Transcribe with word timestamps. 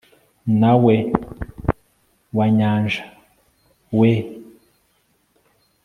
nawe 0.59 0.95
wa 2.37 2.45
nyanjak 2.57 3.05
we 3.99 4.09